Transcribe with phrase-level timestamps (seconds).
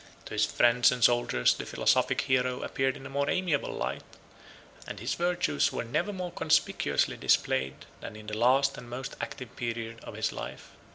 [0.21, 4.01] 58 To his friends and soldiers the philosophic hero appeared in a more amiable light;
[4.87, 9.55] and his virtues were never more conspicuously displayed, than in the last and most active
[9.55, 10.71] period of his life.